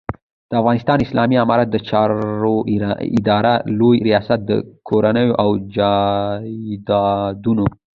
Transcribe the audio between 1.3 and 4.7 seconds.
امارت د چارو ادارې لوی رياست د